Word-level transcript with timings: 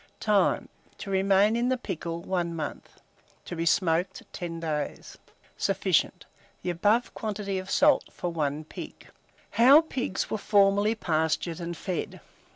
Time. 0.19 0.67
To 0.97 1.11
remain 1.11 1.55
in 1.55 1.69
the 1.69 1.77
pickle 1.77 2.23
1 2.23 2.55
month, 2.55 2.99
to 3.45 3.55
be 3.55 3.67
smoked 3.67 4.23
10 4.33 4.59
days. 4.59 5.19
Sufficient. 5.57 6.25
The 6.63 6.71
above 6.71 7.13
quantity 7.13 7.59
of 7.59 7.69
salt 7.69 8.05
for 8.09 8.31
1 8.31 8.63
pig. 8.63 9.09
HOW 9.61 9.81
PIGS 9.81 10.31
WERE 10.31 10.39
FORMERLY 10.39 10.95
PASTURED 10.95 11.59
AND 11.59 11.77
FED. 11.77 12.19